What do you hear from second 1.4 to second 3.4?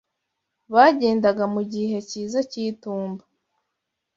mu gihe cyiza cy’itumba